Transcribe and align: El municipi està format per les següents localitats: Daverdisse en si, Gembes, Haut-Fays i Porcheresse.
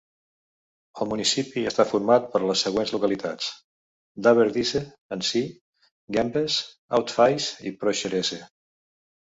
El 1.03 1.09
municipi 1.09 1.65
està 1.71 1.85
format 1.89 2.25
per 2.31 2.41
les 2.45 2.63
següents 2.67 2.95
localitats: 2.95 3.51
Daverdisse 4.29 4.83
en 5.19 5.25
si, 5.31 5.45
Gembes, 6.19 6.61
Haut-Fays 7.01 7.55
i 7.73 7.77
Porcheresse. 7.85 8.45